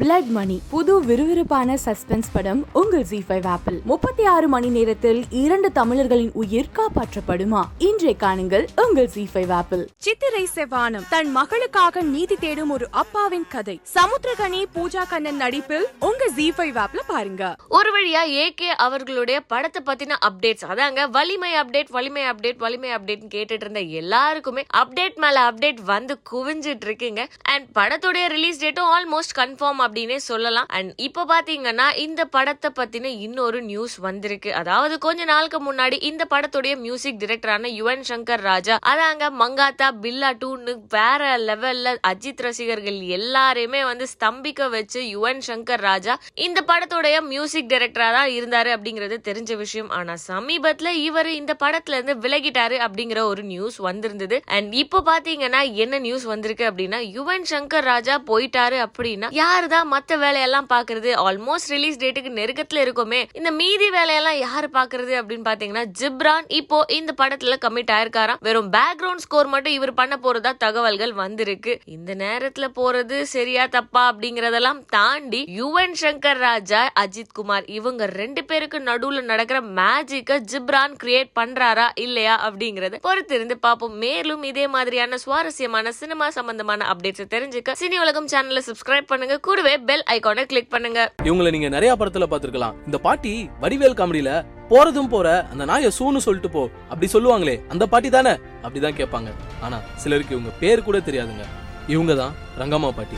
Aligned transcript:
Blood 0.00 0.28
மணி 0.34 0.54
புது 0.70 0.92
விறுவிறுப்பான 1.04 1.74
suspense 1.84 2.30
படம் 2.32 2.60
உங்கள் 2.72 3.02
ஜி 3.02 3.18
ஃபைவ் 3.28 3.46
ஆப்பிள் 3.46 3.80
முப்பத்தி 3.84 4.24
ஆறு 4.24 4.48
மணி 4.48 4.68
நேரத்தில் 4.68 5.24
இரண்டு 5.30 5.72
தமிழர்களின் 5.72 6.30
உயிர் 6.32 6.70
காப்பாற்றப்படுமா? 6.78 7.62
இன்றைய 7.78 8.14
காணுங்கள் 8.22 8.64
உங்கள் 8.84 9.10
ஜி 9.14 9.28
ஃபைவ் 9.32 9.52
ஆப்பிள் 9.52 9.82
சித்திரை 9.96 10.48
செவானம் 10.54 11.04
தன் 11.08 11.36
மகளுக்காக 11.36 12.02
நீதி 12.02 12.36
தேடும் 12.36 12.70
ஒரு 12.70 12.86
அப்பாவின் 12.90 13.46
கதை. 13.48 13.80
சமுத்திரகனி 13.94 14.62
பூஜா 14.76 15.02
கண்ணன் 15.08 15.36
நடிப்பில் 15.36 15.86
உங்க 15.98 16.30
ஜி 16.36 16.50
ஃபைவ் 16.50 16.78
ஆப்ல 16.84 17.02
பாருங்க. 17.06 17.42
ஒரு 17.68 17.92
வழியா 17.96 18.22
ஏகே 18.44 18.70
அவர்களுடைய 18.86 19.40
படத்தை 19.40 19.82
பத்தின 19.90 20.18
அப்டேட்ஸ் 20.30 20.64
அதாங்க 20.64 21.06
வலிமை 21.10 21.52
அப்டேட் 21.62 21.92
வலிமை 21.98 22.24
அப்டேட் 22.24 22.58
வலிமை 22.58 22.92
அப்டேட் 22.92 23.28
கேட்டுட்டு 23.36 23.60
இருந்த 23.60 23.80
எல்லாருக்குமே 23.80 24.64
அப்டேட் 24.82 25.20
மேல 25.26 25.44
அப்டேட் 25.50 25.84
வந்து 25.92 26.16
குவிஞ்சிட்டு 26.32 26.88
இருக்குங்க 26.90 27.24
அண்ட் 27.42 27.68
படத்துடைய 27.80 28.26
ரிலீஸ் 28.36 28.64
டேட்டும் 28.64 28.90
ஆல்மோஸ்ட் 28.96 29.38
கன்ஃபார்ம் 29.42 29.80
அப்படின்னே 29.84 30.18
சொல்லலாம். 30.30 30.68
அண்ட் 30.78 30.90
இப்போ 31.06 31.22
பாத்தீங்கன்னா 31.32 31.88
இந்த 32.06 32.22
படத்தை 32.36 32.70
பத்தின 32.78 33.12
இன்னொரு 33.26 33.60
நியூஸ் 33.70 33.96
வந்திருக்கு. 34.06 34.50
அதாவது 34.60 34.94
கொஞ்ச 35.06 35.24
நாளுக்கு 35.32 35.58
முன்னாடி 35.68 35.96
இந்த 36.10 36.26
படத்துடைய 36.34 36.74
மியூசிக் 36.86 37.20
டிரெக்டரான 37.24 37.70
யுவன் 37.80 38.04
சங்கர் 38.10 38.44
ராஜா 38.50 38.76
அதாங்க 38.92 39.30
மங்காத்தா 39.42 39.88
பில்லா 40.04 40.30
டூன்னு 40.42 40.74
வேற 40.96 41.22
லெவல்ல 41.48 41.94
அஜித் 42.10 42.42
ரசிகர்கள் 42.46 43.00
எல்லாரையுமே 43.18 43.80
வந்து 43.90 44.06
ஸ்தம்பிக்க 44.14 44.68
வச்சு 44.76 45.00
யுவன் 45.14 45.42
சங்கர் 45.48 45.84
ராஜா 45.88 46.16
இந்த 46.46 46.58
படத்துடைய 46.70 47.16
மியூசிக் 47.32 47.70
டைரக்டரா 47.72 48.08
தான் 48.18 48.30
இருந்தாரு 48.38 48.70
அப்படிங்கிறது 48.76 49.18
தெரிஞ்ச 49.28 49.56
விஷயம். 49.62 49.90
ஆனா 49.98 50.14
சமீபத்துல 50.28 50.92
இவர் 51.08 51.30
இந்த 51.40 51.56
படத்துல 51.64 51.96
இருந்து 51.98 52.16
விலகிட்டாரு 52.26 52.78
அப்படிங்கிற 52.86 53.20
ஒரு 53.32 53.44
நியூஸ் 53.52 53.78
வந்திருந்தது. 53.88 54.38
அண்ட் 54.56 54.72
இப்போ 54.82 55.00
பாத்தீங்கன்னா 55.10 55.62
என்ன 55.84 56.00
நியூஸ் 56.06 56.26
வந்திருக்கு 56.32 56.66
அப்படின்னா 56.70 57.00
யுவன் 57.18 57.46
சங்கர் 57.52 57.88
ராஜா 57.92 58.16
போயிட்டாரு 58.30 58.78
அப்படின்னா 58.86 59.30
யாரு 59.42 59.68
தான் 59.74 59.90
மற்ற 59.94 60.16
வேலையெல்லாம் 60.24 60.68
பாக்குறது 60.72 61.10
ஆல்மோஸ்ட் 61.26 61.70
ரிலீஸ் 61.74 61.98
டேட்டுக்கு 62.02 62.30
நெருக்கத்துல 62.38 62.82
இருக்குமே. 62.84 63.20
இந்த 63.38 63.50
மீதி 63.60 63.88
வேலையெல்லாம் 63.96 64.38
யாரு 64.46 64.68
பாக்குறது 64.78 65.12
அப்படின்னு 65.20 65.46
பாத்தீங்கன்னா 65.48 65.84
ஜிப்ரான் 66.00 66.46
இப்போ 66.60 66.78
இந்த 66.98 67.12
படத்துல 67.20 67.56
கமிட் 67.64 67.92
ஆயிருக்காராம். 67.96 68.40
வெறும் 68.48 68.70
பேக்ரவுண்ட் 68.76 69.24
ஸ்கோர் 69.26 69.50
மட்டும் 69.54 69.76
இவர் 69.78 69.94
பண்ண 70.00 70.14
போறதா 70.24 70.52
தகவல்கள் 70.64 71.14
வந்திருக்கு. 71.22 71.74
இந்த 71.96 72.10
நேரத்துல 72.24 72.68
போறது 72.80 73.18
சரியா 73.34 73.64
தப்பா 73.76 74.02
அப்படிங்கறதெல்லாம் 74.12 74.80
தாண்டி 74.96 75.40
யுவன் 75.60 75.96
சங்கர் 76.02 76.40
ராஜா 76.46 76.80
அஜித் 77.02 77.34
குமார் 77.38 77.66
இவங்க 77.78 78.06
ரெண்டு 78.20 78.44
பேருக்கு 78.50 78.78
நடுவுல 78.90 79.24
நடக்கிற 79.32 79.58
மேஜிக்க 79.80 80.40
ஜிப்ரான் 80.52 80.94
கிரியேட் 81.02 81.32
பண்றாரா 81.40 81.86
இல்லையா 82.04 82.34
அப்படிங்கறத 82.46 83.00
பொறுத்திருந்து 83.08 83.56
பார்ப்போம். 83.66 83.94
மேலும் 84.04 84.42
இதே 84.50 84.66
மாதிரியான 84.74 85.18
சுவாரஸ்யமான 85.24 85.92
சினிமா 86.00 86.28
சம்பந்தமான 86.38 86.86
அப்டேட்ஸ் 86.92 87.30
தெரிஞ்சுக்க 87.34 87.78
சினி 87.82 87.98
உலகம் 88.04 88.28
சேனலை 88.32 88.62
சப்ஸ்கிரைப் 88.68 89.10
பண்ணுங்க. 89.12 89.36
கூடவே 89.62 89.80
பெல் 89.88 90.02
ஐகானை 90.14 90.42
கிளிக் 90.50 90.70
பண்ணுங்க. 90.72 91.00
இவங்கள 91.28 91.48
நீங்க 91.54 91.68
நிறைய 91.74 91.90
படத்துல 91.98 92.24
பாத்துருக்கலாம் 92.30 92.78
இந்த 92.86 92.98
பாட்டி 93.04 93.32
வடிவேல் 93.62 93.96
காமெடியில 93.98 94.30
போறதும் 94.70 95.10
போற 95.12 95.26
அந்த 95.52 95.64
நாய 95.70 95.90
சூன்னு 95.98 96.22
சொல்லிட்டு 96.24 96.50
போ 96.54 96.62
அப்படி 96.88 97.08
சொல்லுவாங்களே 97.14 97.54
அந்த 97.72 97.84
பாட்டி 97.92 98.08
தானே? 98.16 98.32
அப்படிதான் 98.64 98.98
கேட்பாங்க. 99.00 99.30
ஆனா 99.66 99.78
சிலருக்கு 100.02 100.34
இவங்க 100.36 100.52
பேர் 100.62 100.84
கூட 100.88 100.98
தெரியாதுங்க. 101.08 101.46
இவங்க 101.94 102.14
தான் 102.22 102.34
ரங்கம்மா 102.62 102.90
பாட்டி. 102.98 103.16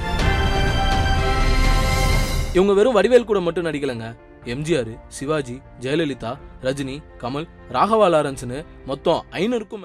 இவங்க 2.58 2.74
வெறும் 2.80 2.96
வடிவேல் 2.98 3.28
கூட 3.30 3.40
மட்டும் 3.46 3.68
நடிக்கலங்க. 3.70 4.08
எம்ஜிஆர் 4.52 4.92
சிவாஜி 5.16 5.54
ஜெயலலிதா 5.82 6.32
ரஜினி 6.66 6.96
கமல் 7.22 7.46
ராகவா 7.76 8.06
லாரன்ஸ்னு 8.14 8.58
மொத்தம் 8.90 9.20
ஐநூறுக்கும் 9.40 9.82